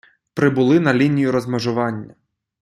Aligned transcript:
прибули 0.33 0.79
на 0.79 0.93
лінію 0.93 1.31
розмежування 1.31 2.15